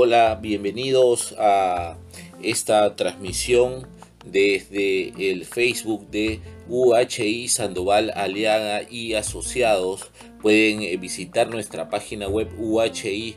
[0.00, 1.96] Hola, bienvenidos a
[2.40, 3.88] esta transmisión
[4.24, 10.12] desde el Facebook de UHI Sandoval Aliaga y Asociados.
[10.40, 13.32] Pueden eh, visitar nuestra página web uhiperú.com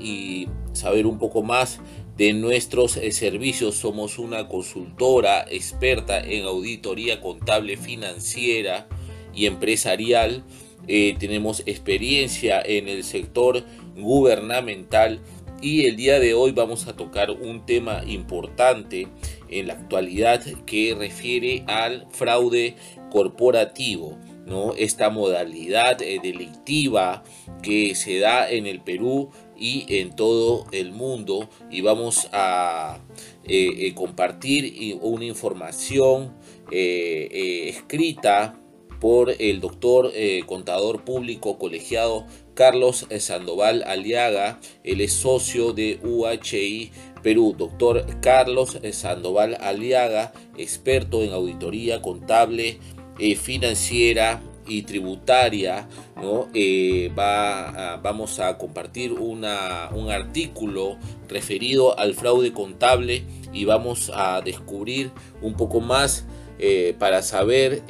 [0.00, 1.80] y saber un poco más
[2.16, 3.74] de nuestros eh, servicios.
[3.74, 8.86] Somos una consultora experta en auditoría contable financiera
[9.34, 10.44] y empresarial.
[10.88, 13.64] Eh, tenemos experiencia en el sector
[13.96, 15.20] gubernamental
[15.60, 19.06] y el día de hoy vamos a tocar un tema importante
[19.48, 22.74] en la actualidad que refiere al fraude
[23.10, 24.18] corporativo.
[24.44, 24.74] ¿no?
[24.76, 27.22] Esta modalidad eh, delictiva
[27.62, 32.98] que se da en el Perú y en todo el mundo y vamos a
[33.44, 36.34] eh, compartir una información
[36.72, 38.61] escrita
[39.02, 40.12] por el doctor
[40.46, 47.56] contador público colegiado Carlos Sandoval Aliaga, él es socio de UHI Perú.
[47.58, 52.78] Doctor Carlos Sandoval Aliaga, experto en auditoría contable,
[53.18, 56.48] eh, financiera y tributaria, ¿no?
[56.54, 60.96] Eh, va vamos a compartir una, un artículo
[61.28, 66.24] referido al fraude contable y vamos a descubrir un poco más
[66.62, 67.82] eh, para saber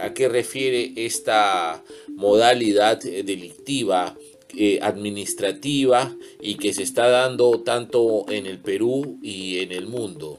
[0.00, 4.16] a qué refiere esta modalidad delictiva
[4.56, 10.38] eh, administrativa y que se está dando tanto en el Perú y en el mundo.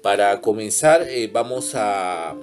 [0.00, 2.34] Para comenzar eh, vamos a,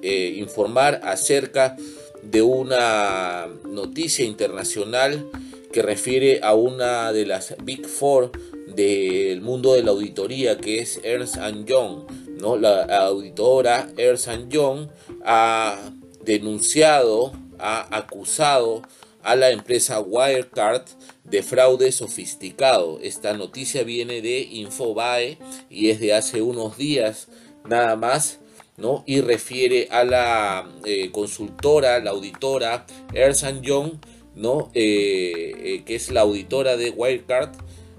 [0.00, 1.76] eh, informar acerca
[2.22, 5.28] de una noticia internacional
[5.72, 8.32] que refiere a una de las Big Four
[8.74, 12.06] del mundo de la auditoría que es Ernst Young.
[12.40, 12.56] ¿No?
[12.56, 14.88] La auditora Ernst Young
[15.24, 15.78] ha
[16.24, 18.82] denunciado, ha acusado
[19.22, 20.86] a la empresa Wirecard
[21.24, 22.98] de fraude sofisticado.
[23.02, 25.38] Esta noticia viene de Infobae
[25.68, 27.28] y es de hace unos días
[27.64, 28.38] nada más.
[28.76, 29.04] ¿no?
[29.06, 33.92] y refiere a la eh, consultora, la auditora Ernst Young,
[34.34, 34.70] ¿no?
[34.72, 37.50] Eh, eh, que es la auditora de Wirecard,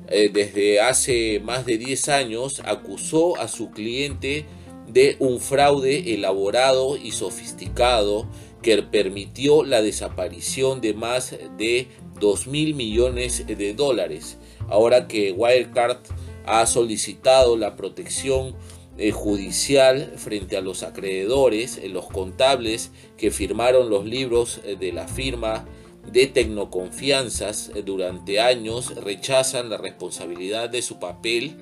[0.07, 4.45] desde hace más de 10 años acusó a su cliente
[4.87, 8.27] de un fraude elaborado y sofisticado
[8.61, 11.87] que permitió la desaparición de más de
[12.19, 14.37] 2 mil millones de dólares.
[14.69, 15.97] Ahora que Wirecard
[16.45, 18.55] ha solicitado la protección
[18.97, 24.91] eh, judicial frente a los acreedores, eh, los contables que firmaron los libros eh, de
[24.91, 25.65] la firma
[26.11, 31.55] de tecnoconfianzas durante años rechazan la responsabilidad de su papel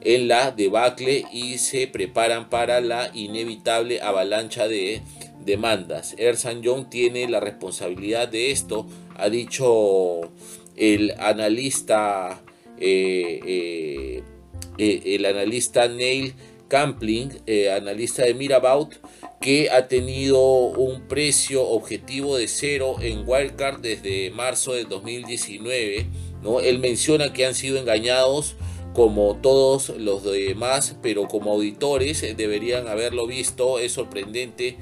[0.00, 5.02] en la debacle y se preparan para la inevitable avalancha de
[5.44, 6.14] demandas.
[6.18, 8.86] Ersan Young tiene la responsabilidad de esto,
[9.16, 10.20] ha dicho
[10.76, 12.40] el analista,
[12.78, 14.22] eh, eh,
[14.78, 16.34] eh, el analista Neil
[16.68, 17.30] Campling,
[17.74, 18.94] analista de Mirabout,
[19.40, 26.06] que ha tenido un precio objetivo de cero en Wildcard desde marzo de 2019.
[26.42, 26.60] ¿no?
[26.60, 28.56] Él menciona que han sido engañados
[28.94, 33.78] como todos los demás, pero como auditores deberían haberlo visto.
[33.78, 34.76] Es sorprendente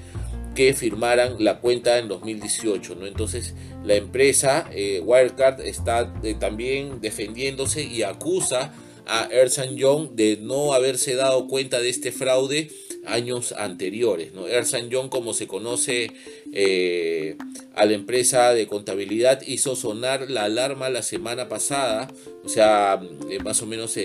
[0.54, 2.94] que firmaran la cuenta en 2018.
[2.94, 3.06] ¿no?
[3.06, 3.54] Entonces
[3.84, 8.72] la empresa eh, Wirecard está eh, también defendiéndose y acusa
[9.06, 12.70] a Ernst Young de no haberse dado cuenta de este fraude
[13.06, 14.32] años anteriores.
[14.32, 14.48] ¿no?
[14.48, 16.10] Ernst Young, como se conoce
[16.52, 17.36] eh,
[17.74, 22.12] a la empresa de contabilidad, hizo sonar la alarma la semana pasada,
[22.44, 23.00] o sea,
[23.44, 23.96] más o menos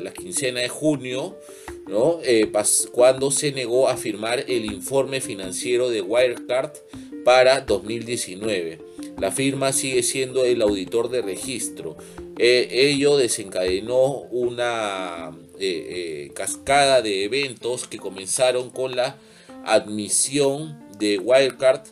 [0.00, 1.36] la quincena de junio,
[1.86, 2.18] ¿no?
[2.24, 2.50] Eh,
[2.92, 6.72] cuando se negó a firmar el informe financiero de Wirecard
[7.24, 8.78] para 2019.
[9.18, 11.96] La firma sigue siendo el auditor de registro.
[12.38, 19.16] Eh, ello desencadenó una eh, cascada de eventos que comenzaron con la
[19.64, 21.82] admisión de Wirecard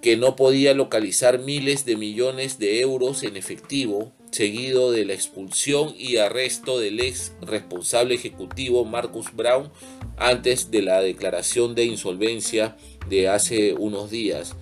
[0.00, 5.94] que no podía localizar miles de millones de euros en efectivo seguido de la expulsión
[5.96, 9.70] y arresto del ex responsable ejecutivo Marcus Brown
[10.16, 12.76] antes de la declaración de insolvencia
[13.08, 14.56] de hace unos días.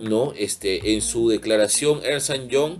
[0.00, 0.32] ¿no?
[0.36, 2.78] Este, en su declaración, Ersan Young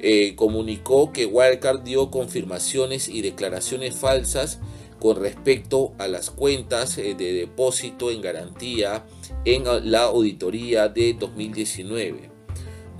[0.00, 4.58] eh, comunicó que Wirecard dio confirmaciones y declaraciones falsas
[4.98, 9.04] con respecto a las cuentas eh, de depósito en garantía
[9.44, 12.30] en la auditoría de 2019.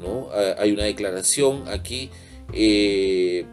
[0.00, 0.28] ¿no?
[0.58, 2.10] Hay una declaración aquí
[2.52, 3.44] eh,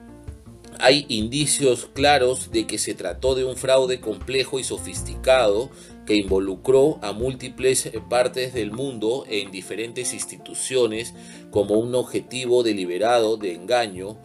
[0.79, 5.69] hay indicios claros de que se trató de un fraude complejo y sofisticado
[6.07, 11.13] que involucró a múltiples partes del mundo en diferentes instituciones
[11.51, 14.17] como un objetivo deliberado de engaño.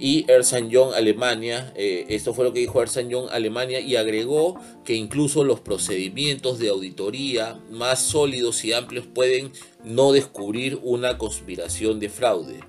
[0.00, 4.58] Y Ernst Young Alemania, eh, esto fue lo que dijo Ernst Young Alemania, y agregó
[4.84, 9.52] que incluso los procedimientos de auditoría más sólidos y amplios pueden
[9.84, 12.60] no descubrir una conspiración de fraude.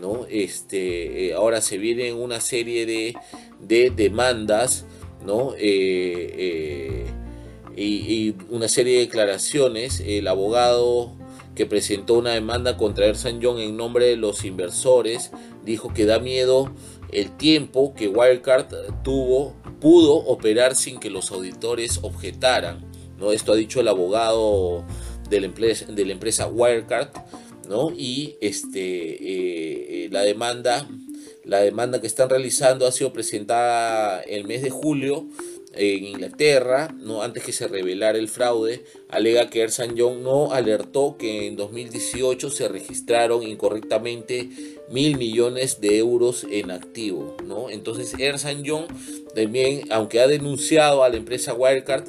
[0.00, 0.24] ¿no?
[0.30, 4.86] Este, eh, ahora se vienen una serie de, demandas
[5.26, 5.52] ¿no?
[5.58, 7.04] Eh,
[7.80, 10.02] eh, y, una serie de declaraciones.
[10.04, 11.12] El abogado
[11.54, 15.30] que presentó una demanda contra Ersan Young en nombre de los inversores
[15.64, 16.72] dijo que da miedo
[17.10, 18.66] el tiempo que Wirecard
[19.02, 22.84] tuvo, pudo operar sin que los auditores objetaran.
[23.18, 23.32] ¿no?
[23.32, 24.84] Esto ha dicho el abogado
[25.30, 27.10] de la empresa, de la empresa Wirecard
[27.96, 30.88] y este, eh, eh, la demanda,
[31.44, 35.26] la demanda que están realizando ha sido presentada el mes de julio
[35.72, 37.22] en Inglaterra, ¿no?
[37.22, 42.50] antes que se revelara el fraude, alega que Ersan Young no alertó que en 2018
[42.50, 44.48] se registraron incorrectamente
[44.88, 47.36] mil millones de euros en activo.
[47.44, 47.70] ¿no?
[47.70, 48.86] Entonces Ersan Young
[49.34, 52.04] también, aunque ha denunciado a la empresa Wirecard,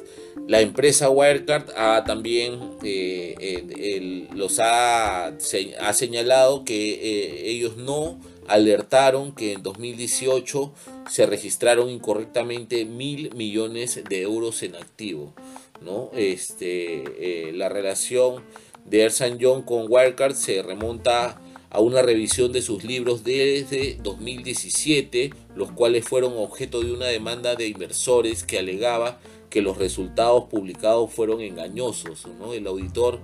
[0.48, 8.18] la empresa Wirecard ha también eh, los ha, ha, señalado que eh, ellos no
[8.52, 10.72] alertaron que en 2018
[11.10, 15.32] se registraron incorrectamente mil millones de euros en activo.
[15.80, 16.10] ¿no?
[16.14, 18.44] Este, eh, la relación
[18.84, 21.40] de Ersan Young con Wirecard se remonta
[21.70, 27.54] a una revisión de sus libros desde 2017, los cuales fueron objeto de una demanda
[27.54, 32.26] de inversores que alegaba que los resultados publicados fueron engañosos.
[32.38, 32.52] ¿no?
[32.52, 33.18] El auditor,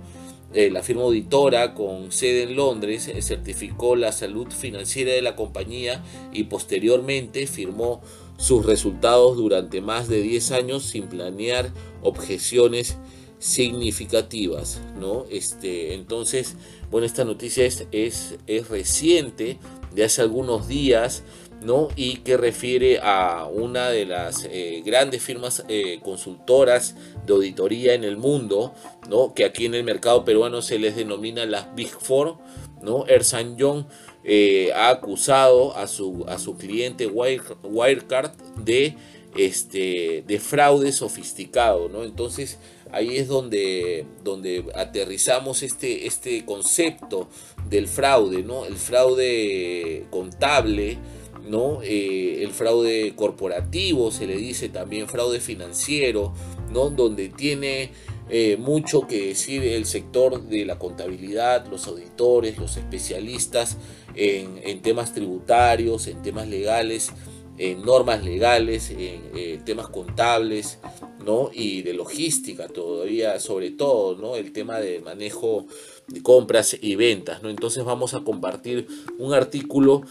[0.53, 5.35] eh, la firma auditora con sede en Londres eh, certificó la salud financiera de la
[5.35, 6.03] compañía
[6.33, 8.01] y posteriormente firmó
[8.37, 12.97] sus resultados durante más de 10 años sin planear objeciones
[13.37, 15.25] significativas, ¿no?
[15.29, 16.55] Este, entonces,
[16.89, 19.57] bueno, esta noticia es, es, es reciente,
[19.93, 21.23] de hace algunos días,
[21.61, 21.89] ¿no?
[21.95, 26.95] y que refiere a una de las eh, grandes firmas eh, consultoras
[27.25, 28.73] de auditoría en el mundo,
[29.09, 29.33] ¿no?
[29.33, 32.37] que aquí en el mercado peruano se les denomina las Big Four.
[32.81, 33.05] ¿no?
[33.07, 33.85] Ersan Young
[34.23, 38.95] eh, ha acusado a su, a su cliente Wirecard de,
[39.35, 41.89] este, de fraude sofisticado.
[41.89, 42.03] ¿no?
[42.03, 42.57] Entonces
[42.91, 47.27] ahí es donde, donde aterrizamos este, este concepto
[47.69, 48.65] del fraude, ¿no?
[48.65, 50.97] el fraude contable
[51.49, 51.81] ¿no?
[51.83, 56.33] Eh, el fraude corporativo, se le dice también fraude financiero,
[56.71, 56.89] ¿no?
[56.89, 57.91] Donde tiene
[58.29, 63.77] eh, mucho que decir el sector de la contabilidad, los auditores, los especialistas
[64.15, 67.11] en, temas tributarios, en temas legales,
[67.57, 70.77] en normas legales, en eh, temas contables,
[71.25, 71.49] ¿no?
[71.51, 74.35] Y de logística todavía, sobre todo, ¿no?
[74.35, 75.65] El tema de manejo
[76.07, 77.49] de compras y ventas, ¿no?
[77.49, 78.87] Entonces vamos a compartir
[79.17, 80.03] un artículo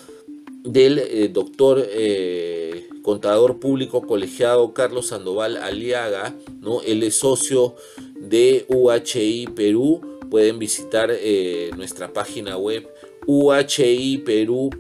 [0.65, 6.83] del eh, doctor eh, contador público colegiado Carlos Sandoval Aliaga, ¿no?
[6.83, 7.75] Él es socio
[8.17, 10.01] de UHI Perú.
[10.31, 12.87] Pueden visitar eh, nuestra página web
[13.27, 14.71] uhiperú.com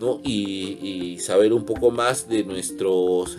[0.00, 0.20] ¿no?
[0.22, 3.38] y, saber un poco más de nuestros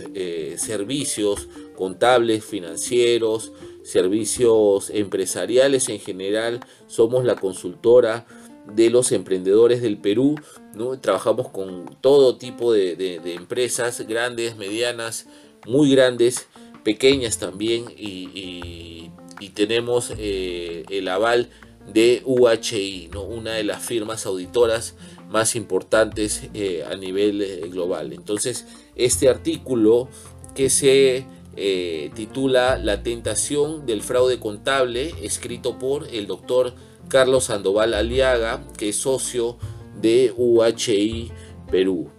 [0.56, 3.51] servicios contables, financieros,
[3.84, 6.62] servicios empresariales en general.
[6.88, 8.25] Somos la consultora
[8.65, 10.36] de los emprendedores del Perú.
[11.01, 15.27] Trabajamos con todo tipo de, empresas, grandes, medianas,
[15.65, 16.48] muy grandes,
[16.84, 19.12] pequeñas también, y,
[19.55, 21.50] tenemos eh, el aval
[21.91, 23.24] de UHI, ¿no?
[23.24, 24.96] una de las firmas auditoras
[25.29, 28.13] más importantes eh, a nivel eh, global.
[28.13, 28.65] Entonces,
[28.96, 30.08] este artículo
[30.55, 31.27] que se
[32.15, 36.74] titula La tentación del fraude contable, escrito por el doctor
[37.07, 39.57] Carlos Sandoval Aliaga, que es socio
[40.01, 41.31] de UHI
[41.69, 42.10] Perú.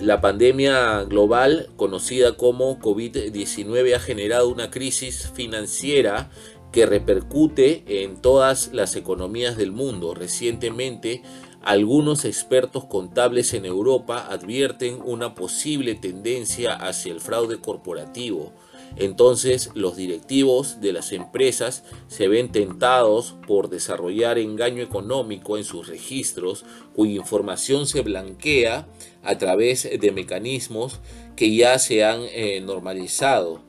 [0.00, 6.30] La pandemia global, conocida como COVID-19, ha generado una crisis financiera
[6.72, 10.14] que repercute en todas las economías del mundo.
[10.14, 11.22] Recientemente,
[11.62, 18.52] algunos expertos contables en Europa advierten una posible tendencia hacia el fraude corporativo
[18.96, 25.88] entonces los directivos de las empresas se ven tentados por desarrollar engaño económico en sus
[25.88, 28.86] registros cuya información se blanquea
[29.22, 31.00] a través de mecanismos
[31.36, 33.60] que ya se han eh, normalizado.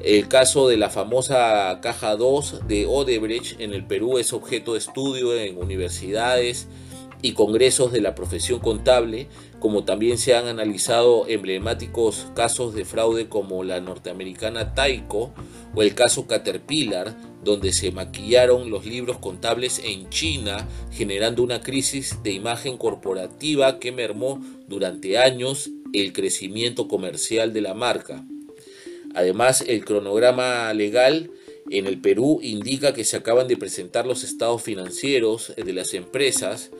[0.00, 4.80] El caso de la famosa caja 2 de Odebrecht en el Perú es objeto de
[4.80, 6.66] estudio en universidades
[7.22, 9.28] y congresos de la profesión contable
[9.62, 15.32] como también se han analizado emblemáticos casos de fraude como la norteamericana Taiko
[15.72, 22.24] o el caso Caterpillar, donde se maquillaron los libros contables en China, generando una crisis
[22.24, 28.26] de imagen corporativa que mermó durante años el crecimiento comercial de la marca.
[29.14, 31.30] Además, el cronograma legal
[31.70, 36.70] en el Perú indica que se acaban de presentar los estados financieros de las empresas,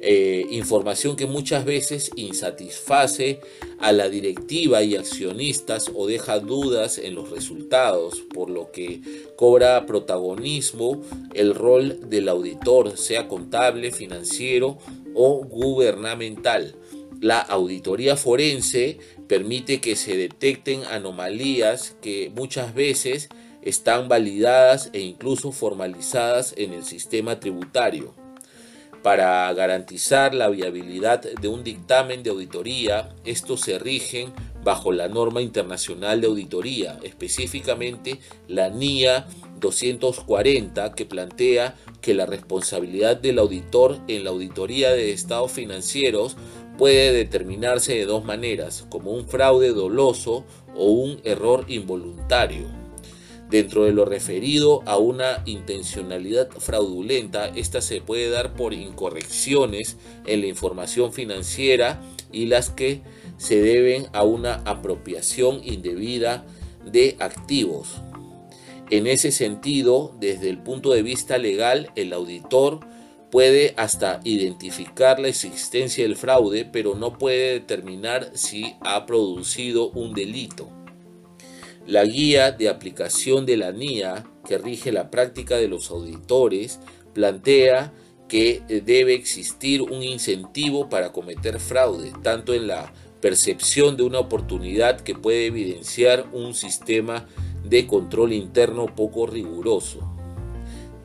[0.00, 3.40] eh, información que muchas veces insatisface
[3.78, 9.00] a la directiva y accionistas o deja dudas en los resultados, por lo que
[9.36, 11.02] cobra protagonismo
[11.34, 14.78] el rol del auditor, sea contable, financiero
[15.14, 16.74] o gubernamental.
[17.20, 23.28] La auditoría forense permite que se detecten anomalías que muchas veces
[23.62, 28.14] están validadas e incluso formalizadas en el sistema tributario.
[29.02, 34.32] Para garantizar la viabilidad de un dictamen de auditoría, estos se rigen
[34.64, 39.26] bajo la norma internacional de auditoría, específicamente la NIA
[39.60, 46.36] 240, que plantea que la responsabilidad del auditor en la auditoría de estados financieros
[46.76, 50.44] puede determinarse de dos maneras, como un fraude doloso
[50.76, 52.77] o un error involuntario.
[53.50, 60.42] Dentro de lo referido a una intencionalidad fraudulenta, esta se puede dar por incorrecciones en
[60.42, 63.00] la información financiera y las que
[63.38, 66.44] se deben a una apropiación indebida
[66.84, 68.02] de activos.
[68.90, 72.80] En ese sentido, desde el punto de vista legal, el auditor
[73.30, 80.14] puede hasta identificar la existencia del fraude, pero no puede determinar si ha producido un
[80.14, 80.77] delito.
[81.88, 86.80] La guía de aplicación de la NIA, que rige la práctica de los auditores,
[87.14, 87.94] plantea
[88.28, 92.92] que eh, debe existir un incentivo para cometer fraude, tanto en la
[93.22, 97.26] percepción de una oportunidad que puede evidenciar un sistema
[97.64, 100.14] de control interno poco riguroso.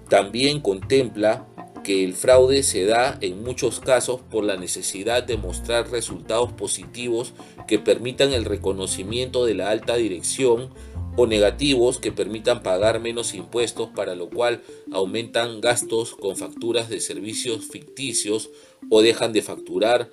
[0.10, 1.48] También contempla
[1.84, 7.34] que el fraude se da en muchos casos por la necesidad de mostrar resultados positivos
[7.68, 10.70] que permitan el reconocimiento de la alta dirección
[11.16, 14.62] o negativos que permitan pagar menos impuestos para lo cual
[14.92, 18.50] aumentan gastos con facturas de servicios ficticios
[18.90, 20.10] o dejan de facturar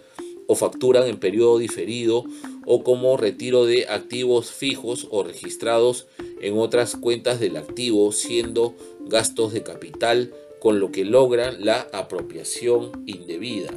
[0.47, 2.25] o facturan en periodo diferido
[2.67, 6.07] o como retiro de activos fijos o registrados
[6.41, 8.75] en otras cuentas del activo siendo
[9.07, 13.73] gastos de capital con lo que logran la apropiación indebida.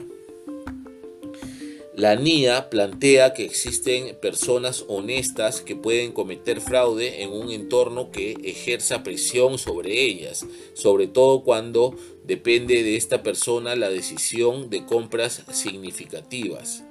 [1.96, 8.36] La NIA plantea que existen personas honestas que pueden cometer fraude en un entorno que
[8.44, 15.44] ejerza presión sobre ellas, sobre todo cuando depende de esta persona la decisión de compras
[15.52, 16.84] significativas.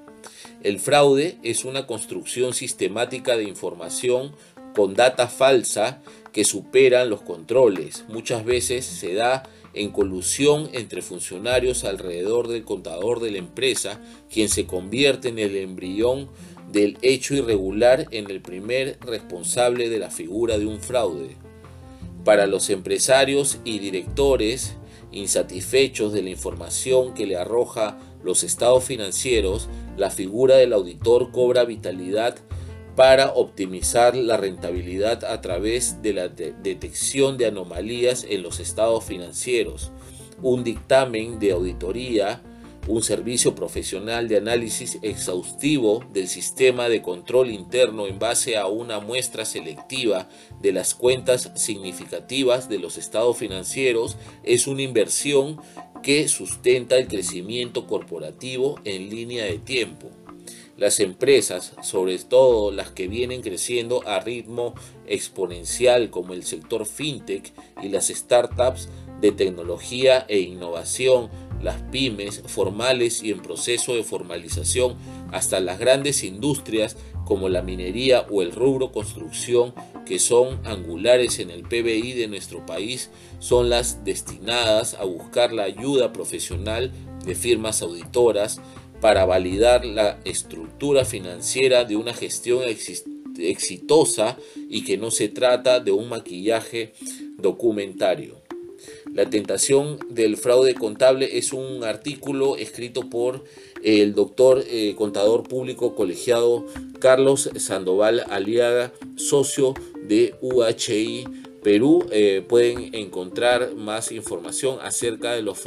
[0.63, 4.33] El fraude es una construcción sistemática de información
[4.73, 6.01] con data falsa
[6.33, 8.05] que superan los controles.
[8.09, 9.43] Muchas veces se da
[9.75, 14.01] en colusión entre funcionarios alrededor del contador de la empresa,
[14.31, 16.29] quien se convierte en el embrión
[16.71, 21.37] del hecho irregular en el primer responsable de la figura de un fraude.
[22.25, 24.77] Para los empresarios y directores
[25.11, 31.65] insatisfechos de la información que le arroja los estados financieros, la figura del auditor cobra
[31.65, 32.37] vitalidad
[32.97, 39.91] para optimizar la rentabilidad a través de la detección de anomalías en los estados financieros,
[40.43, 42.43] un dictamen de auditoría,
[42.89, 48.99] un servicio profesional de análisis exhaustivo del sistema de control interno en base a una
[48.99, 50.29] muestra selectiva
[50.61, 55.61] de las cuentas significativas de los estados financieros es una inversión
[56.03, 60.11] que sustenta el crecimiento corporativo en línea de tiempo.
[60.77, 64.75] Las empresas, sobre todo las que vienen creciendo a ritmo
[65.07, 67.53] exponencial como el sector fintech
[67.83, 68.89] y las startups
[69.21, 71.31] de tecnología e innovación,
[71.63, 74.97] las pymes formales y en proceso de formalización,
[75.31, 79.75] hasta las grandes industrias como la minería o el rubro construcción,
[80.05, 85.63] que son angulares en el PBI de nuestro país, son las destinadas a buscar la
[85.65, 86.91] ayuda profesional
[87.25, 88.61] de firmas auditoras,
[89.03, 92.63] para validar la estructura financiera de una gestión
[93.37, 94.39] exitosa
[94.71, 96.93] y que no se trata de un maquillaje
[97.37, 98.41] documentario.
[99.13, 103.43] La tentación del fraude contable es un artículo escrito por
[103.83, 106.65] el doctor eh, contador público colegiado
[107.01, 111.25] Carlos Sandoval Aliaga, socio de UHI
[111.63, 115.61] Perú eh, pueden encontrar más información acerca de los,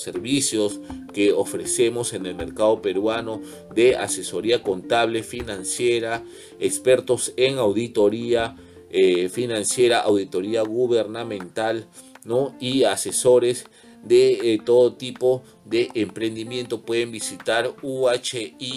[0.00, 0.80] servicios
[1.12, 3.40] que ofrecemos en el mercado peruano
[3.74, 6.22] de asesoría contable, financiera,
[6.60, 8.56] expertos en auditoría
[8.90, 11.88] eh, financiera, auditoría gubernamental
[12.24, 12.54] ¿no?
[12.60, 13.66] y asesores
[14.04, 16.82] de eh, todo tipo de emprendimiento.
[16.82, 18.74] Pueden visitar uhiperú.com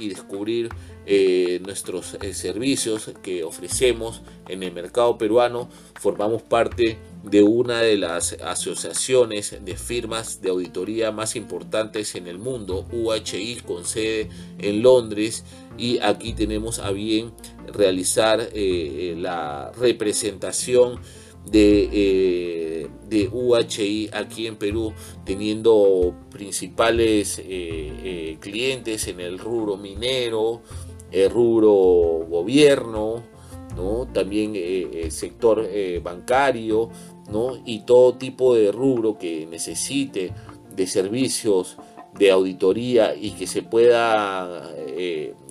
[0.00, 0.70] y descubrir
[1.06, 5.68] eh, nuestros eh, servicios que ofrecemos en el mercado peruano.
[6.00, 12.38] Formamos parte de una de las asociaciones de firmas de auditoría más importantes en el
[12.38, 14.28] mundo, UHI, con sede
[14.58, 15.44] en Londres.
[15.78, 17.32] Y aquí tenemos a bien
[17.72, 21.00] realizar la representación
[21.50, 24.92] de, eh, de, UHI aquí en Perú,
[25.24, 30.62] teniendo principales eh, eh, clientes en el rubro minero,
[31.12, 33.22] el rubro gobierno,
[33.76, 34.06] ¿no?
[34.12, 35.68] también el sector
[36.02, 36.90] bancario
[37.30, 37.56] ¿no?
[37.64, 40.32] y todo tipo de rubro que necesite
[40.74, 41.76] de servicios
[42.18, 44.70] de auditoría y que se pueda,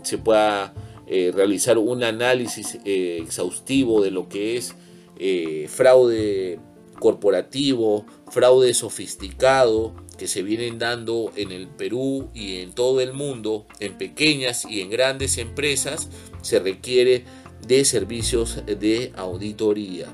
[0.03, 0.73] se pueda
[1.07, 4.75] realizar un análisis exhaustivo de lo que es
[5.23, 6.57] eh, fraude
[7.01, 13.65] corporativo, fraude sofisticado que se vienen dando en el Perú y en todo el mundo,
[13.79, 16.09] en pequeñas y en grandes empresas,
[16.41, 17.25] se requiere
[17.67, 20.07] de servicios de auditoría.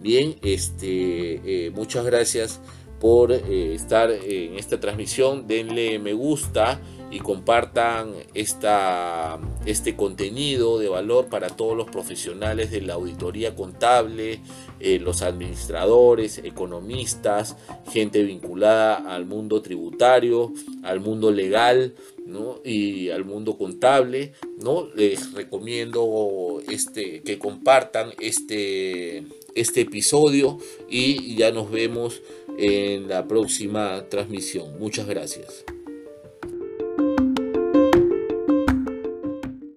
[0.00, 2.60] Bien, este, eh, muchas gracias
[3.00, 5.46] por eh, estar en esta transmisión.
[5.46, 6.80] Denle me gusta
[7.10, 14.40] y compartan esta, este contenido de valor para todos los profesionales de la auditoría contable,
[14.80, 17.56] eh, los administradores, economistas,
[17.92, 21.94] gente vinculada al mundo tributario, al mundo legal
[22.64, 24.32] y al mundo contable.
[24.60, 24.88] ¿no?
[24.94, 30.58] Les recomiendo este, que compartan este, este episodio
[30.88, 32.22] y ya nos vemos
[32.58, 34.78] en la próxima transmisión.
[34.78, 35.64] Muchas gracias.